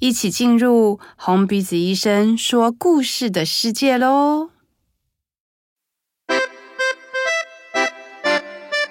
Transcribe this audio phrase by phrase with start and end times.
[0.00, 4.48] 一起进入红鼻子医生说故事的世界喽！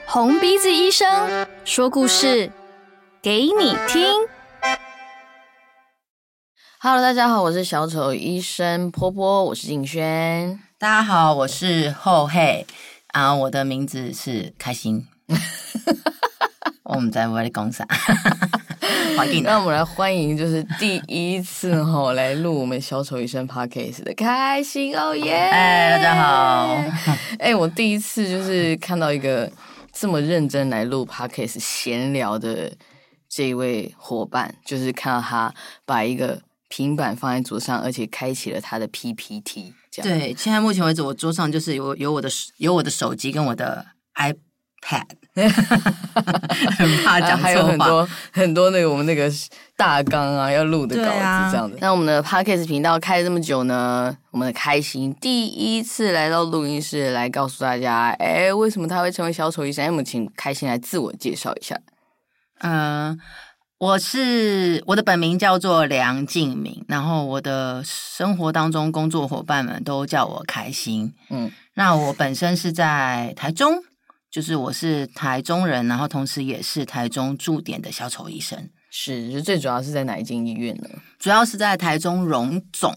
[0.06, 2.52] 红鼻子医生说故事
[3.24, 4.28] 给你听。
[6.80, 10.60] Hello，大家好，我是小丑医生波波，我是景轩。
[10.78, 12.68] 大家好，我是后黑
[13.08, 15.08] 啊，我的名字是开心。
[16.86, 17.88] 我们在外里讲啥？
[19.44, 25.34] 让我们来欢迎，就是第一次吼来录我们小丑医生 Podcast 的开心哦耶！
[25.34, 26.78] 哎，大家好！
[27.40, 29.52] 哎，我第一次就是看到一个
[29.92, 32.72] 这么认真来录 Podcast 闲聊的
[33.28, 35.54] 这一位伙伴，就是看到他
[35.86, 39.74] 把一个平板放在桌上，而且开启了他的 PPT。
[40.02, 43.86] 对，现在目前为止，我桌上就是有有我的有我的手机跟我的
[44.82, 45.06] iPad。
[46.78, 49.32] 很怕讲错话，还有很多很多那个我们那个
[49.78, 51.78] 大纲啊，要录的稿子这样的。
[51.80, 59.88] 那、啊、我们的 Podcast 频道开了这么久呢，我们的开心第一次来到录音室来告诉大家，哎，为什么他会成为小丑医生？
[59.88, 61.80] 我们请开心来自我介绍一下。
[62.60, 63.18] 嗯，
[63.78, 71.14] 我是我的本名叫做梁静明，然后我的生活当中工作伙伴们都叫我开心。
[71.30, 73.82] 嗯，那我本身是在台中。
[74.32, 78.70] 就是我是台中人，然后同时也是台中驻点的小丑医生。
[78.92, 80.90] 是，就最主要是在哪一间医院呢？
[81.18, 82.96] 主要是在台中荣总，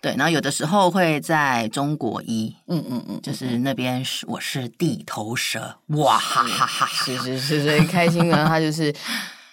[0.00, 8.94] 对，然后有的时候会在中国医，嗯嗯嗯，就是那边是我是地头蛇，哇哈哈哈，是是是，所以开心呢，他就是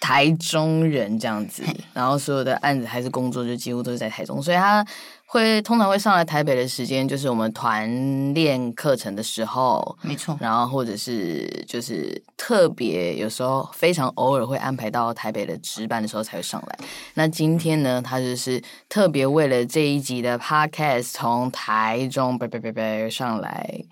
[0.00, 4.86] 台中人这样子，然后所有的案子还是工作就几乎都是在台中，所以他。
[5.32, 10.36] 会通常会上来台北的时间，就是我们团练课程的时候，没错。
[10.38, 16.78] 然后或者是就是特别有时候非常偶尔会安排到台北的值班的时候才会上来。
[17.14, 23.82] 那今天呢，他就是特别为了这一集的 podcast 从台中拜拜拜拜上来，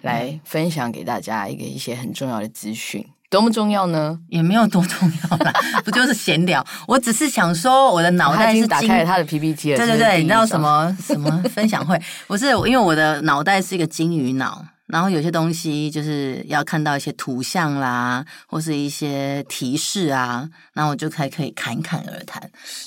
[0.00, 3.06] 来分享给大家一个一些很重要的资讯。
[3.28, 4.18] 多么重要呢？
[4.28, 5.52] 也没有多重要啦，
[5.84, 6.64] 不就是闲聊？
[6.86, 9.76] 我只是想说，我的脑袋是打开了他的 PPT 了。
[9.76, 12.00] 对对对，你知道什么什么分享会？
[12.26, 22.40] 不是，因为我的脑袋是一个金鱼脑，然后有些东西就是要看到一些图像啦，或是一些提示啊，然后我就才可以侃侃而谈，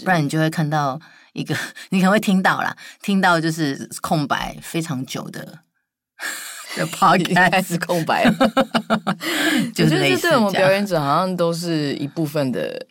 [0.06, 1.00] 不然你就会看到
[1.34, 1.54] 一个，
[1.92, 5.60] 你可能会听到啦，听到就是空白非常久的。
[6.78, 8.34] 的 podcast 开始空白了，
[9.74, 12.86] 就是类似对我们表演者好像都是一部分的，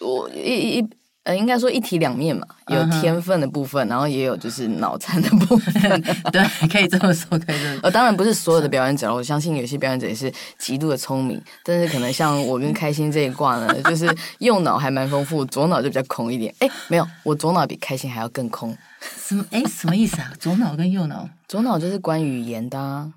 [0.00, 0.88] 我一一
[1.24, 7.80] 呃，应该说一体两面嘛，有天分的部分，然后也有就是脑残的部分， 对，可以这么说，可以这么说。
[7.84, 14.06] 呃，当然不是所有的表演者，我相信有些表演者也是极度的聪明，但是可能像我跟开心这一挂呢， 就是
[14.38, 16.54] 右脑还蛮丰富，左脑就比较空一点。
[16.58, 18.76] 哎，没有，我左脑比开心还要更空。
[19.00, 19.44] 什么？
[19.50, 20.30] 哎，什么意思啊？
[20.38, 21.26] 左脑跟右脑？
[21.48, 23.12] 左脑就是关语言的哦、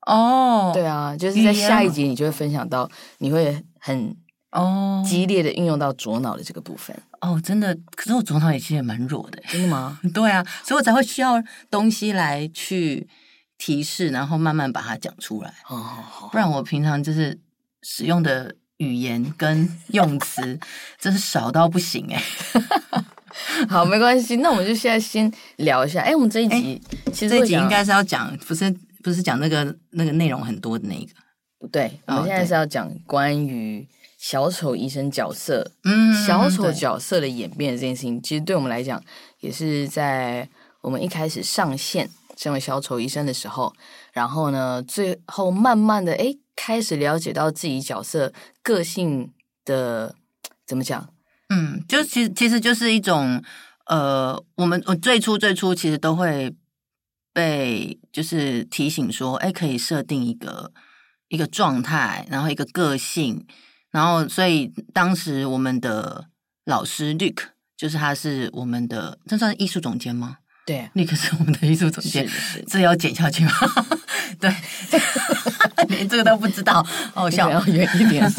[0.00, 4.16] 啊，oh, 对啊，就是在下一集你就会分享到，你会很
[4.50, 7.76] 哦激烈的运用到左脑的这个部分哦，oh, 真的。
[7.94, 9.98] 可是我左脑也其实也蛮弱的，真的吗？
[10.14, 13.08] 对啊，所以我才会需要东西来去
[13.56, 15.48] 提示，然后慢慢把它讲出来。
[15.68, 16.32] 哦，oh, oh.
[16.32, 17.38] 不然我平常就是
[17.82, 20.58] 使用的语言跟用词
[20.98, 22.22] 真是少到不行哎。
[23.68, 26.02] 好，没关系，那我们就现在先聊一下。
[26.02, 26.80] 哎，我们这一集
[27.12, 31.12] 其实这一集应该是要讲，不是不是讲那个那个内容很多的那个，
[31.58, 33.86] 不对，我们现在是要讲关于
[34.18, 39.02] 小丑医生角色，嗯，小丑角色的演变的这件事情，其实对我们来讲，
[39.40, 40.46] 也是在
[40.82, 43.72] 我们一开始上线成为小丑医生的时候，
[44.12, 48.32] 然后呢，最后慢慢的哎，开始了解到自己角色
[48.62, 49.32] 个性
[49.64, 50.16] 的
[50.66, 51.08] 怎么讲。
[51.50, 53.42] 嗯，就其实其实就是一种，
[53.86, 56.54] 呃，我们我最初最初其实都会
[57.32, 60.72] 被就是提醒说，哎，可以设定一个
[61.28, 63.46] 一个状态，然后一个个性，
[63.90, 66.26] 然后所以当时我们的
[66.66, 67.44] 老师 Luke
[67.76, 70.38] 就是他是我们的，这算是艺术总监吗？
[70.66, 72.28] 对，Luke 是我们的艺术总监，
[72.66, 73.52] 这要剪下去吗？
[74.38, 74.54] 对，
[75.88, 78.30] 连这个都不知道，好笑，要远一点。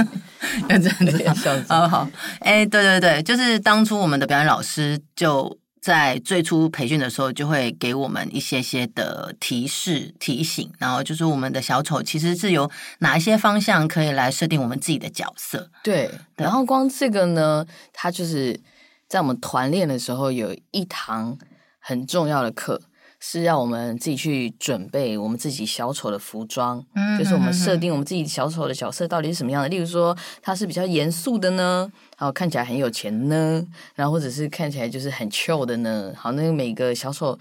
[0.68, 1.34] 真的，
[1.68, 2.10] 好好，
[2.42, 15.72] 哎，对对对，就是当初我们的表演老师就在最初培训的时候，就会给我们一些些的提示、提醒，然后就是我们的小丑其实是有哪一些方向可以来设定我们自己的角色。
[15.84, 18.60] 对，对，然后光这个呢，它就是
[19.08, 21.38] 在我们团练的时候有一堂
[21.80, 22.82] 很重要的课。
[23.20, 29.68] 是让我们自己去准备我们自己小丑的服装，嗯，就是我们设定我们自己小丑的角色到底是什么样的。
[29.68, 36.14] 例如说，他是比较严肃的呢，然后看起来很有钱呢，然后或者是看起来就是很 chill 的呢。
[36.16, 37.38] 好，那个每个小丑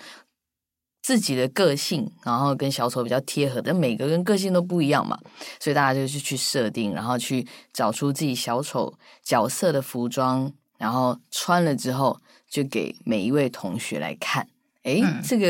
[1.00, 5.16] 自己的个性，然后跟小丑比较贴合，但每个人个性都不一样嘛，
[5.60, 8.92] 所以大家就是去设定，然后去找出自己小丑
[9.22, 12.20] 角色的服装，然后穿了之后
[12.50, 14.48] 就给每一位同学来看。
[14.88, 15.46] 哎，这个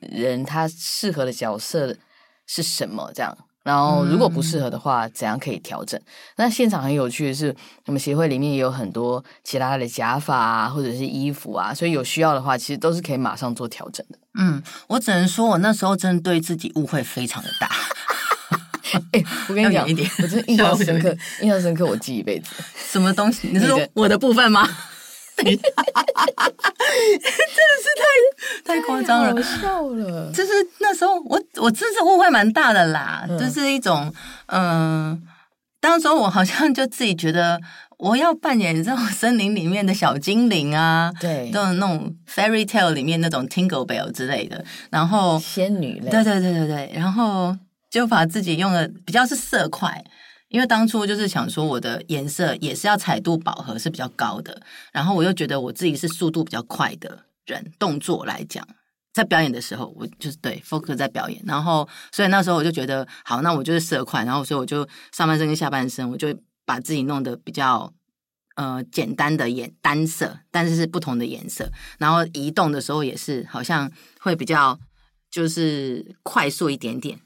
[0.00, 1.96] 人他适合的角色
[2.46, 3.10] 是什么？
[3.12, 6.00] 这样，然后如果不适合的话，怎样可以调整？
[6.36, 7.54] 那现场很有趣的是，
[7.86, 14.18] 我们协会里面也有很多其他的假发啊，或者是衣服啊，所以有需要的话，其实都是可以马上做调整的。
[14.38, 17.68] 嗯，我只能说，我那时候真的对自己误会非常的大。
[19.12, 22.50] 哎，我跟你讲一点，我真的印象深刻，印象深刻，我记一辈子。
[22.76, 23.48] 什么东西？
[23.52, 24.68] 你是说我的部分吗？
[25.44, 25.60] 真的
[27.82, 27.86] 是
[28.64, 30.30] 太 太夸张了，笑了。
[30.32, 33.24] 就是那时候我，我我真是误会蛮大的啦。
[33.28, 34.12] 嗯、就是一种，
[34.46, 35.18] 嗯、呃，
[35.80, 37.60] 当时我好像就自己觉得
[37.98, 47.56] 我要扮演这种森林里面的小精灵啊，对，那种那种 fairy tale 里面那种 Tingle Bell 之类的，然后仙女类，对对对对对，然后
[47.90, 50.04] 就把自己用的比较是色块。
[50.50, 54.60] 因为当初就是想说，我的颜色也是要彩度饱和是比较高的，
[54.92, 58.66] 然后我又觉得我自己是速度比较快的人，动作来讲，
[59.12, 66.36] 在表演的时候，我就是对 focus 在表演，然后所以那时候我就觉得好，那我就是色块，然后所以我就上半身跟下半身，我就
[66.66, 67.92] 把自己弄得比较
[68.56, 73.88] 呃简单的颜单色，但是是不同的颜色，然后移动的时候也是好像
[74.18, 74.76] 会比较
[75.30, 77.20] 就是快速一点点，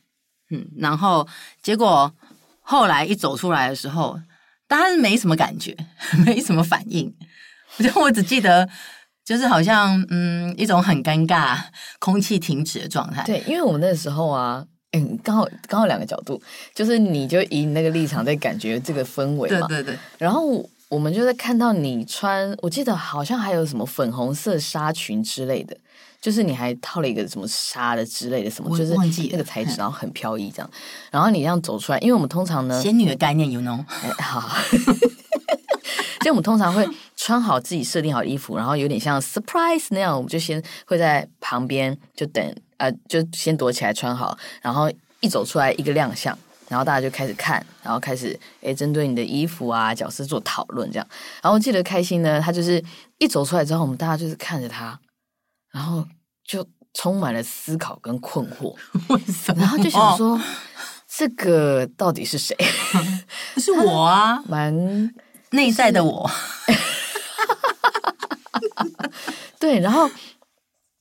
[0.51, 1.27] 嗯，然后
[1.63, 2.13] 结果。
[2.67, 4.19] 后来一走出来的时候，
[4.67, 5.77] 大家是没什么感觉，
[6.25, 7.15] 没什么反应。
[7.79, 8.69] 就 我只记得，
[9.25, 11.59] 就是好像嗯，一种很尴尬、
[11.99, 13.23] 空气停止的状态。
[13.25, 16.41] 对，因为我们那时候啊，嗯，刚好刚好两个角度，
[16.75, 19.99] 就是你就以你那个立场在感觉这个氛围嘛，对对对。
[20.19, 25.77] 然后我们就在看到你穿，我记得好像还有什么粉红色纱裙之类的。
[26.25, 28.95] 就是你还套了一个什么纱的之类的什么，就是
[29.31, 30.71] 那个材质，然后很飘逸这样。
[31.11, 33.85] 然后你这样走出来，因为我们通常呢，仙女的概念，you know？
[34.19, 34.57] 好，
[36.25, 46.35] 就我们通常会穿好自己设定好的衣服，然后有点像 surprise 那样，我们就先会在旁边就等，呃，就先躲起来穿好，然后一走出来一个亮相，
[46.71, 51.07] 然后大家就开始看，然后开始诶针对你的衣服啊角色做讨论这样。
[51.43, 52.83] 然后我记得开心呢，他就是
[53.19, 54.99] 一走出来之后，我们大家就是看着他。
[55.75, 56.07] 然后
[56.47, 58.73] 就充满了思考跟困惑，
[59.13, 59.61] 为什么？
[59.61, 60.41] 然后就想说，
[61.09, 62.57] 这个到底是谁？
[63.59, 65.13] 是我啊， 蛮
[65.51, 66.31] 内在的我。
[69.59, 70.09] 对，然后，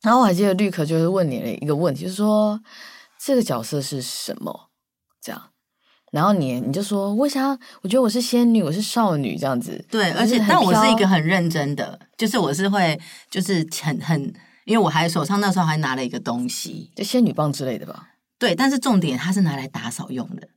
[0.01, 2.59] 然后我还记得绿可就是问你了一个问题，就是说
[3.23, 4.69] 这个角色是什么？
[5.21, 5.39] 这样，
[6.11, 7.51] 然后你你就说，我想，
[7.83, 9.85] 我觉得我是仙女，我是少女，这样子。
[9.91, 12.99] 对，而且但我是一个很认真的，就是我是会，
[13.29, 14.33] 就是很很。
[14.65, 18.09] 因为我还手上那时候还拿了一个东西，就仙女棒之类的吧。
[18.37, 20.47] 对，但是重点它是拿来打扫用的。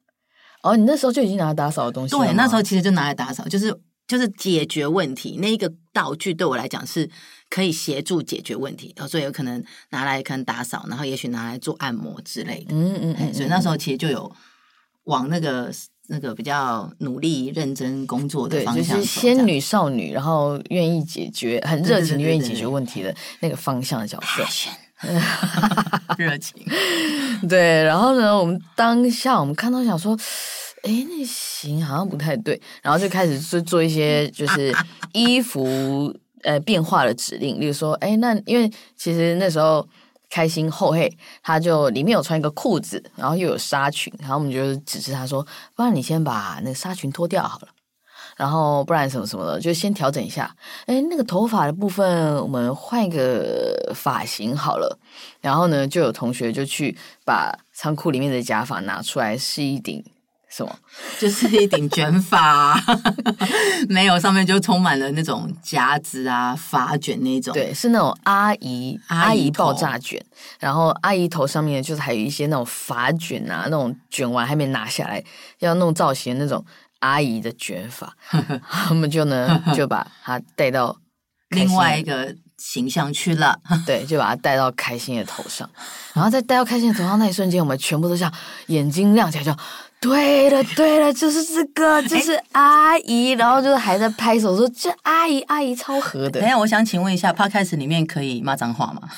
[0.63, 2.17] 哦，你那时候就已经拿来打扫的东西。
[2.17, 5.39] 对，那时候其实就拿来打扫，就是就是解决问题。
[5.41, 7.09] 那一个道具对我来讲是
[7.49, 12.75] 可以协助解决问题，所以有可能拿来可能打扫，然后也许拿来做按摩之类的。
[12.75, 13.35] 嗯嗯嗯。
[13.35, 14.31] 所以那时候其实就有
[15.05, 15.73] 往那个。
[16.09, 24.45] 那个比较努力认真工作的方向，就是仙女少女，然后愿意解决，很热情的愿意解决问题的那个方向的角色，
[26.17, 26.55] 热情。
[27.49, 30.17] 对，然后呢，我们当下我们看到想说，
[30.83, 34.75] 哎，那行好像不太对，然后就开始做做一些就是
[35.13, 39.87] 衣服呃变化的指令，例如说，哎，那因为其实那时候。
[40.29, 41.11] 开心后嘿，
[41.43, 47.69] 他就里面有穿一个裤子，然后又有纱裙，然后我们就指示他说：“不然你先把那个纱裙脱掉好了，
[48.37, 50.55] 然后不然什么什么的，就先调整一下。
[50.87, 54.99] 哎，那个头发的部分，我们换一个发型好了。
[55.41, 60.05] 然后呢，就有同学就去把仓库里面的假发拿出来，是一顶。”
[60.57, 60.79] 什么？
[61.21, 62.83] 就是一顶卷发，
[63.91, 67.53] 没有上面就充满了那种夹子啊、发卷那种。
[67.53, 70.19] 对，是那种阿姨阿姨爆炸卷，
[70.59, 75.23] 然后阿姨头上面就是还有一些那种发卷啊，那种卷完还没拿下来
[75.59, 76.65] 要弄造型的那种
[77.01, 78.15] 阿姨的卷发，
[78.89, 80.97] 我们就呢就把它带到
[81.51, 83.59] 另外一个形象去了。
[83.85, 85.69] 对，就把它戴到开心的头上，
[86.15, 88.33] 然后在戴到开心的头上那一瞬间，我们全部都像
[88.69, 89.55] 眼睛亮起来，就。
[90.01, 99.09] 对了对了，就是这个，就是阿姨，然后就是还在拍手说：“这阿姨阿姨超合的。”等下，我想请问一下，Podcast 里面可以骂脏话吗？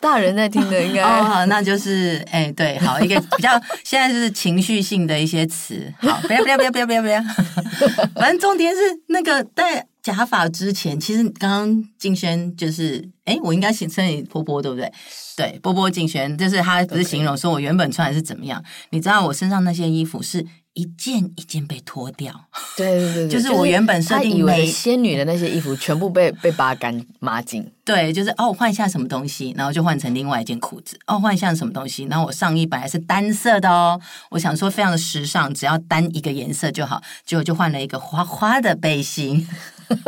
[0.00, 3.50] 大人在听的应该 哦，那就是哎，对，好一个比较
[3.84, 7.22] 现在就是情绪性的一些词，好，不要不要不要不要不要不要，
[8.14, 14.90] 反正重点是那个戴假发之前，其实刚刚静轩就是哎，我应该先称你波波对不对？
[15.36, 22.32] 对，波波静轩，就是他不是形容说我原本穿的是怎么样.你知道我身上那些衣服是一件一件被脱掉，
[22.74, 27.70] 对对对， 就是我原本设定以为仙女的那些衣服全部被被扒干抹净。
[27.84, 30.98] 对，就是哦，换一下什么东西，然后就换成另外一件裤子。
[31.06, 39.46] 哦，换一下什么东西，然后我上衣本来是单色的哦，我想说非常的时尚，只要单一个颜色就好，结果就换了一个花花的背心，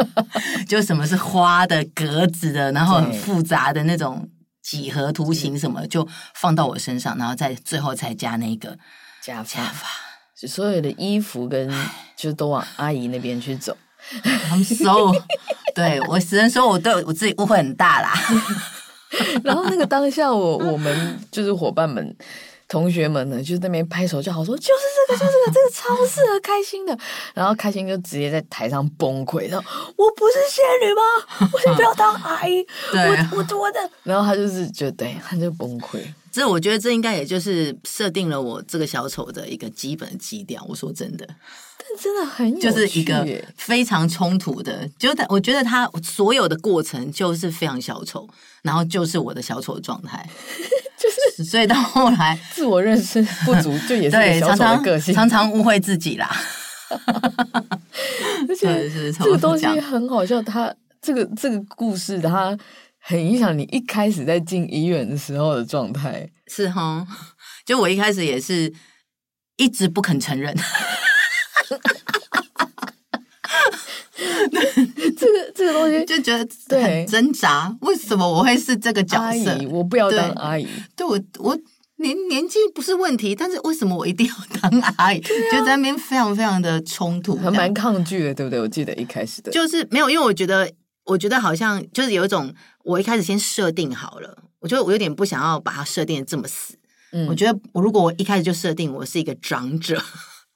[0.68, 4.28] 就什么是花的格子的，然后很复杂的那种。
[4.60, 8.76] 几何图形什么就放到我身上，然后再最后才加那个
[9.22, 9.88] 假发，
[10.38, 11.72] 就所有的衣服跟
[12.14, 13.74] 就都往阿姨那边去走。
[14.50, 15.18] I'm so
[15.74, 18.12] 对我只能说我对我自己误会很大啦。
[19.42, 22.14] 然后那个当下我，我我们就是伙伴们。
[22.68, 24.70] 同学们呢，就在那边拍手叫好，说就是
[25.08, 26.96] 这个，就是这个，这个超适合开心的。
[27.34, 31.48] 然后开心就直接在台上崩溃，然后我不是仙女吗？
[31.50, 33.90] 我先不要当阿姨， 我我我的。
[34.02, 36.00] 然后他就是觉得，对，他就崩溃。
[36.30, 40.62] 这我觉得这应该也就是设定了我这个小丑的一个基本的基调。
[40.68, 41.26] 我说真的，
[41.78, 48.28] 但真的很有趣，就是一个非常冲突的，就是我觉得他所有的过程就是非常小丑，
[48.60, 50.28] 然后就是我的小丑的状态。
[51.38, 56.28] 就是，所以到后来 自我认识 不足，就也是对小丑的个性，常常误会自己啦。
[58.48, 62.56] 而且这个东西很好笑，他这个这个故事，它
[62.98, 67.06] 很影响你一开始在进医院的时候的状态，是哈？
[67.64, 68.72] 就我一开始也是
[69.56, 70.56] 一直不肯承认。
[75.16, 79.56] 这个这个东西 就觉得很挣扎，为什么我会是这个角色？
[79.70, 80.66] 我不要当阿姨。
[80.96, 81.56] 对，我我
[81.96, 85.20] 年年纪不是问题，但是为什么我一定要当阿姨？
[85.20, 88.60] 就在那边非常非常的冲突，还蛮抗拒的，对不对？
[88.60, 90.70] 我记得一开始的，就是没有，因为我觉得，
[91.04, 92.52] 我觉得好像就是有一种，
[92.84, 96.74] 我一开始先设定好了，我觉得我有点不想要把它设定的这么死。
[97.12, 100.02] 嗯，我觉得我如果我一开始就设定我是一个长者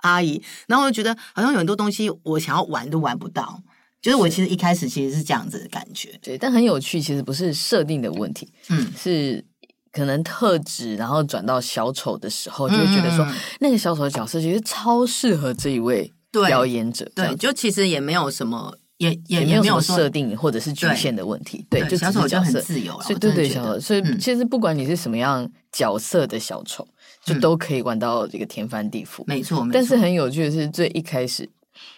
[0.03, 3.61] 阿姨，然后我就觉得好像有很多东西我想要玩都玩不到。
[4.01, 9.45] 就是我其实一开始其实是这样子的感觉，对，但很有趣，其实不是设定的问题，嗯，是
[9.93, 26.87] 可能特质，然后转到小丑的时候，就会觉得说、嗯、那个小丑的角色其实超适合这一位表演者，对，对，就其实也没有什么，也也也没有设定或者是局限的问题，对，对就小丑就很自由了，所以对对小丑，所以其实不管你是什么样角色的小丑，
[27.27, 31.49] 嗯、就都可以玩到这个天翻地覆，没错，没错，但是很有趣的是最一开始。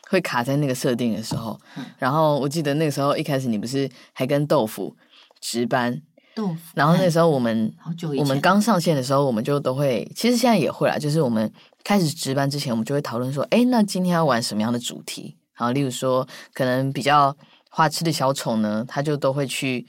[0.08, 4.94] 会卡在那个设定的时候，嗯、然后我记得那个时候一开始你不是还跟豆腐
[5.40, 6.00] 值班，
[6.34, 7.72] 豆腐，然后那时候我们
[8.18, 11.50] 我们刚上线的时候，我们就都会，其实现在也会啦，就是我们
[11.82, 15.36] 开始值班之前，我们就会讨论说，哎，那今天要玩什么样的主题？
[15.56, 17.36] 然后例如说，可能比较
[17.70, 19.86] 花痴的小丑呢，他就都会去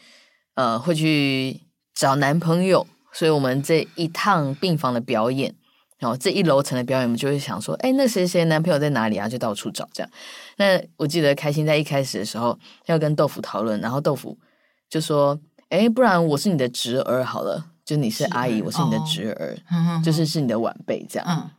[0.56, 1.62] 呃会去
[1.94, 5.56] 找男朋友，所以我们这一趟病房的表演。
[5.98, 9.30] 然后这一楼层的表演，我们就会想说，哎，那谁谁男朋友在哪里啊？
[9.30, 10.12] 就到处找这样。
[10.58, 14.38] 那我记得开心在一开始的时候要跟豆腐讨论，然后豆腐
[14.90, 21.26] 就说，哎，不然我是你的侄儿好了，就你是阿姨，我是你的侄儿，哦、就是是你的晚辈这样。
[21.28, 21.50] 嗯。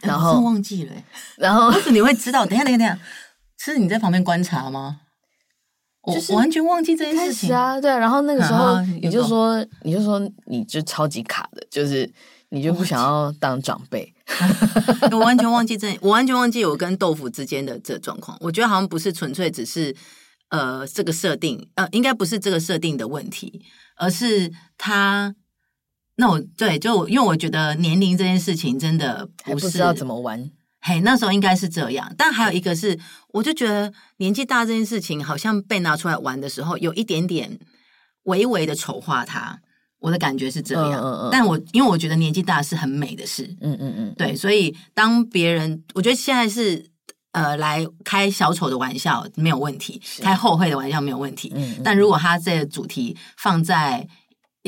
[0.00, 0.92] 然后忘记了，
[1.36, 2.44] 然后为什么你会知道？
[2.46, 3.04] 等一下，等一下，等一下，
[3.58, 5.00] 是你在旁边观察吗？
[6.06, 7.80] 就是我完全忘记这件事情啊！
[7.80, 12.10] 对啊，然后那个时候你就说，你就说你就超级卡的，就是。
[12.50, 14.10] 你就不想要当长辈？
[15.12, 18.38] 我完全忘记这，我完全忘记我跟豆腐之间的这状况。
[18.40, 19.94] 我觉得好像不是纯粹只是
[20.48, 23.60] 呃这个设定，呃应该不是这个设定的问题，
[23.96, 25.34] 而是他
[26.18, 30.50] 那我对就因为我觉得年龄这件事情真的不，不知道怎么玩。
[30.80, 32.98] 嘿，那时候应该是这样，但还有一个是，
[33.32, 37.58] 我就觉得年纪大这件事情好像被拿出来玩的时候，有一点点
[38.24, 39.60] 微微的丑化它。
[40.00, 46.88] 我的感觉是这样，嗯嗯嗯、但我因为我觉得年纪大是很美的事，嗯嗯嗯，对，所以当别人我觉得现在是
[47.32, 54.06] 呃来开小丑的玩笑没有问题，是开后会的玩笑没有问题，嗯嗯、但如果他这个主题放在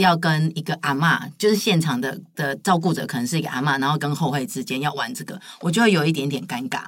[0.00, 6.84] 要跟一个阿嬷，就是现场的的照顾者可能是一个阿嬷，然后跟后会之间要玩这个，我就会有一点点尴尬，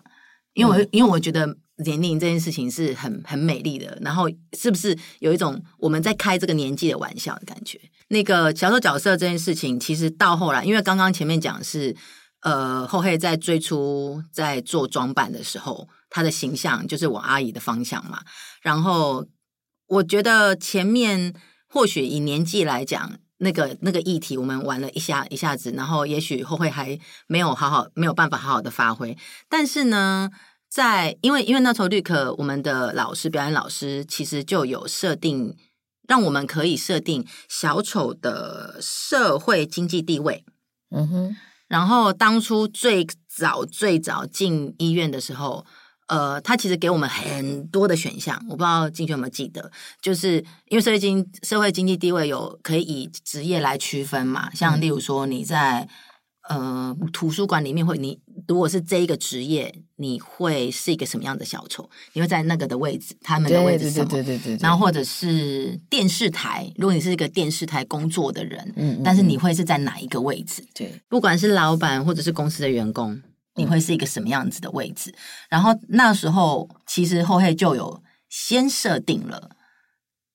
[0.54, 4.28] 因为我、嗯、因为我觉得年龄这件事情是很很美丽的，然后
[4.58, 7.80] 是不是有一种我们在开这个年纪的玩笑的感觉？
[8.08, 11.96] 那个小丑角色这件事情，其实到后来，因为刚刚前面讲是，
[12.42, 18.20] 呃，后黑在最初在做装扮的时候，他的形象就是我阿姨的方向嘛。
[18.60, 19.26] 然后
[19.86, 21.32] 我觉得前面
[21.72, 29.16] 或许以年纪来讲，那个那个议题我们玩了一下一下子，然后也许后会还没有好好没有办法好好的发挥。
[29.48, 30.30] 但是呢，
[30.68, 35.56] 在因为因为那时候绿可我们的老师表演老师其实就有设定。
[36.08, 40.44] 让我们可以设定小丑的社会经济地位，
[40.90, 41.36] 嗯哼。
[41.68, 45.64] 然后当初最早最早进医院的时候，
[46.08, 50.36] 呃，他其实给我们很多的选项，我不知道静轩有没有记得，就是
[50.68, 55.88] 因为社会经社会经济地位有可以以职业来区分嘛，像例如说你在。
[56.48, 58.18] 呃，图书馆里面会，你
[58.48, 61.88] 如果是这一个职业，你会是一个什么样的小丑？
[62.14, 64.06] 你会在那个的位置，他们的位置是什么？
[64.10, 64.60] 对对对对对。
[64.60, 70.66] 然后或者是电视台，如果你是一个电视台工作的人，嗯，嗯，嗯，但是你会是在哪一个位置？
[70.74, 73.22] 对，不管是老板或者是公司的员工，
[73.54, 75.10] 你会是一个什么样子的位置？
[75.10, 75.16] 嗯、
[75.50, 79.50] 然后那时候其实后黑就有先设定了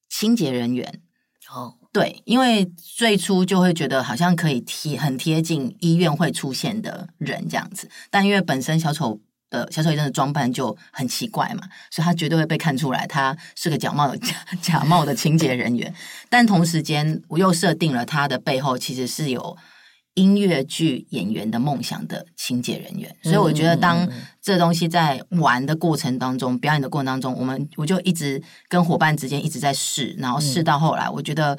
[0.09, 1.01] 清洁人员
[1.49, 1.75] 哦。
[1.93, 9.19] 对，因为最初就会觉得好像可以贴很贴近医院会出现的人这样子，但因为本身小丑
[9.49, 15.91] 的小丑医生的装扮就很奇怪嘛，所以他绝对会被看出来他是个假冒的 假假冒的清洁人员。
[16.29, 19.57] 但同时间，我又设定了他的背后其实是有
[20.17, 24.05] 音乐剧演员的梦想的清洁人员，所以我觉得当
[24.41, 31.57] 这东西在玩的过程当中、表演的过程当中，我们我就一直跟伙伴之间一直在试，然后试到后来，我觉得。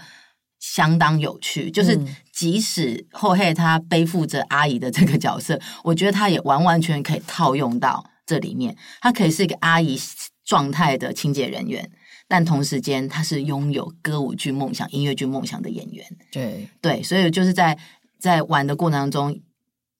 [0.61, 1.97] 相当有趣，就是
[2.33, 8.77] 即使后黑他背负着阿姨的这个角色，我觉得他也完完全全可以套用到这里面。
[9.01, 9.97] 他可以是一个阿姨
[10.45, 11.89] 状态的清洁人员，
[12.27, 16.05] 但同时间他是拥有歌舞剧梦想、音乐剧梦想的演员。
[16.33, 17.79] 对对，所以就是在
[18.19, 19.41] 在玩的过程当中，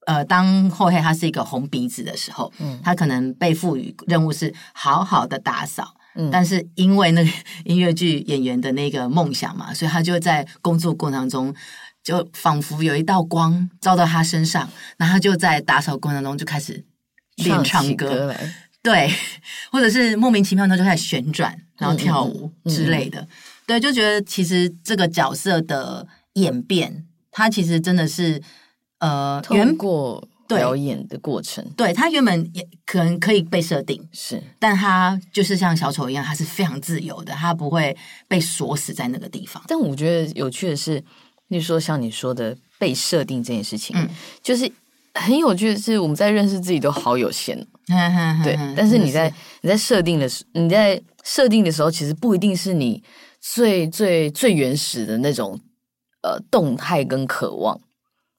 [0.05, 5.95] 呃，当后黑他是一个红鼻子的时候，嗯，他可能被赋予任务是好好的打扫。
[6.31, 7.31] 但是因为那个
[7.63, 11.55] 音乐剧演员的那个梦想嘛，所以他就在工作过程当中，
[12.03, 16.83] 就仿佛有一道光照到他身上，然后他就在打扫过程当中就开始
[17.37, 18.35] 练唱歌，
[18.81, 19.09] 对，
[19.71, 23.27] 或者是莫名其妙他就开始旋转，然后跳舞之类的，嗯嗯、
[23.67, 28.41] 对，就觉得其实这个角色的演变，他其实真的是
[28.99, 30.27] 呃，通过。
[30.49, 37.95] 表演的过程，对，他原本也可能可以被设定是，但他就是像小丑一样，他是非常自由的，他不会
[38.27, 39.63] 被锁死在那个地方。
[39.67, 41.03] 但我觉得有趣的是，
[41.49, 44.09] 你说像你说的被设定这件事情，嗯，
[44.41, 44.67] 就是
[45.13, 47.55] 很有趣的是，我们在认识自己都好有限，
[48.43, 48.57] 对。
[48.75, 53.03] 但是你在你在设定的时，你在设定的时候，其实不一定是你
[53.39, 55.59] 最最最原始的那种
[56.21, 57.79] 呃动态跟渴望。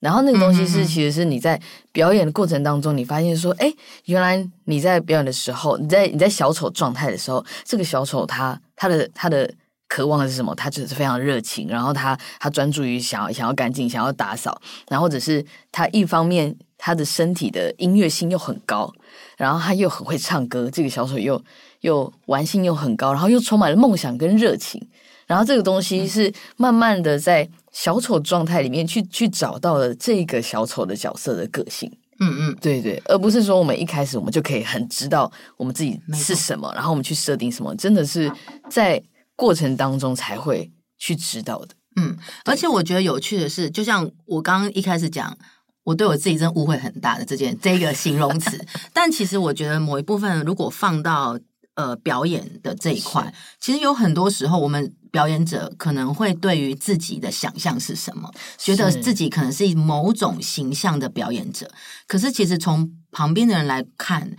[0.01, 1.61] 然后那个东西是，其实是你在
[1.93, 3.71] 表演的过程当中，你发现说，哎，
[4.07, 9.53] 原来你在表演的时候，你在你在小丑状态的时候，这个小丑他他的他的
[9.89, 10.55] 渴望的是什么？
[10.55, 18.91] 他就是非常热情，然后他他专注于想要想要干净，想要打扫，然后或者是他一方面他的身体的音乐性又很高，
[19.37, 21.45] 然后他又很会唱歌，这个小丑又
[21.83, 24.89] 又玩性又很高，然后又充满了梦想跟热情，
[25.31, 27.49] 然后这个东西是慢慢的在。
[27.73, 31.89] 小丑状态里面去去找到了这个小丑的角色的个性，
[32.19, 38.29] 嗯嗯，对对，而不是说我们一开始我们就可以很知道我们自己是什么，然后我们去设定什么，真的是
[38.69, 39.01] 在
[39.37, 41.69] 过程当中才会去知道的。
[41.95, 45.39] 嗯，而且我觉得有趣的是，就像我刚刚一开始讲，
[45.85, 48.61] 我对我自己真误会很大的这件这个形容词，
[48.93, 51.39] 但其实我觉得某一部分如果放到
[51.75, 54.93] 呃表演的这一块，其实有很多时候我们。
[55.13, 61.69] 表演者可能会对于自己的想象是什么，觉得自己可能是某种形象的表演者。
[62.07, 64.31] 可是其实从旁边的人来看，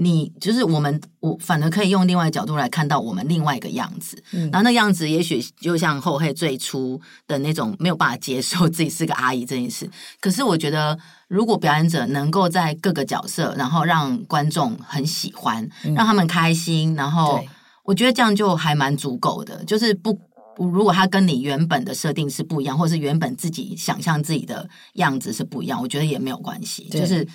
[0.00, 4.20] 你就是我们，我反而可以用另外一角度来看到我们另外一个样子。
[4.32, 9.88] 嗯、然后那样子也许就像后黑最初的那种没有办法接受自己是个阿姨这件事。
[10.20, 17.44] 可是我觉得，如果表演者能够在各个角色，然后让观众很喜欢，让他们开心，然后。
[17.82, 20.16] 我觉得这样就还蛮足够的，就是不，
[20.56, 26.84] 如果他跟你原本的设定是不一样，或是原本自己想象自己的样子是不一样，我觉得也没有关系。
[26.90, 27.26] 就是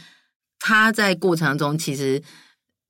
[0.60, 2.22] 他在过程中其实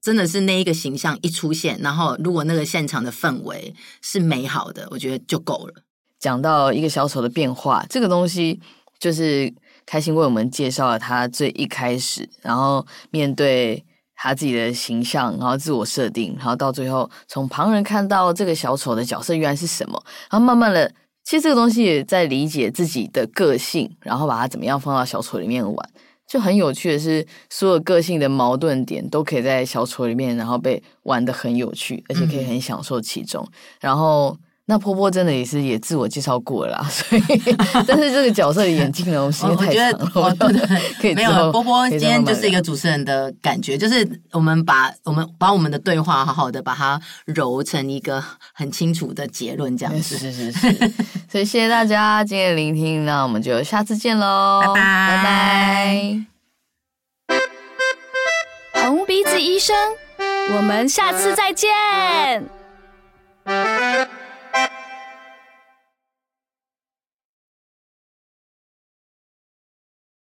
[0.05, 5.73] 真的是那一个形象一出现，然后如果那个现场的氛围是美好的，我觉得就够了。
[6.19, 8.61] 讲到一个小丑的变化，这个东西
[8.99, 9.51] 就是
[9.83, 13.83] 开心为我们介绍了他最一开始，然后面对。
[14.17, 20.89] 他自己的形象，然后自我设定，然后到最后从旁人看到这个小丑的角色原来是什么，然后慢慢的，
[21.25, 25.89] 其实这个东西也在理解自己的个性，然后把它怎么样放到小丑里面玩，
[26.27, 34.37] 就很有趣的是，所有个性的矛盾点都可以在小丑里面，然后被玩的很有趣，而且可以很享受其中，嗯、然后。
[34.67, 37.21] 那波波真的也是也自我介绍过了啦， 所以
[37.87, 40.11] 但是这个角色的演技呢，时间太长了。
[40.15, 48.23] 我觉得对对可以没有波波今天就是一个主持人的感觉，就是我们把我们把我们的对话好好的把它揉成一个
[48.53, 50.17] 很清楚的结论，这样子。
[50.17, 50.91] 是是是 是。
[51.29, 56.25] 所以谢谢大家今天的聆听，那我们就下次见喽，拜拜拜拜。
[58.87, 59.75] 红鼻子医生，
[60.55, 61.69] 我们下次再见。